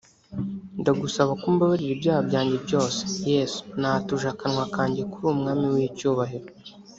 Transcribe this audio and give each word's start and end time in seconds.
ndagusaba 0.79 1.31
ngo 1.35 1.45
umbabarire 1.51 1.91
ibyaha 1.93 2.21
byajye 2.29 2.57
byose; 2.65 2.99
Yesu 3.31 3.61
natuje 3.81 4.27
akanwa 4.33 4.63
kanjye 4.75 5.01
ko 5.11 5.15
uri 5.19 5.29
umwami 5.33 5.65
w’icyubahiro 5.73 6.47